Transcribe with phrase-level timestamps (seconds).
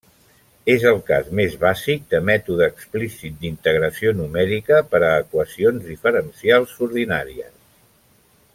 [0.75, 7.55] És el cas més bàsic de mètode explícit d'integració numèrica per a equacions diferencials ordinàries.